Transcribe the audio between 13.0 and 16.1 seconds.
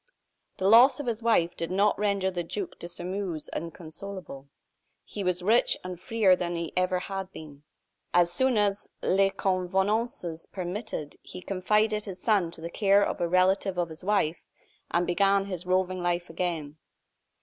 of a relative of his wife, and began his roving